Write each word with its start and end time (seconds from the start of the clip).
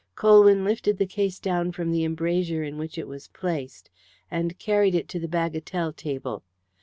Colwyn 0.15 0.63
lifted 0.65 0.97
the 0.97 1.05
case 1.05 1.37
down 1.39 1.71
from 1.71 1.91
the 1.91 2.03
embrasure 2.03 2.63
in 2.63 2.79
which 2.79 2.97
it 2.97 3.07
was 3.07 3.27
placed, 3.27 3.91
and 4.31 4.57
carried 4.57 4.95
it 4.95 5.07
to 5.09 5.19
the 5.19 5.27
bagatelle 5.27 5.93
table. 5.95 6.41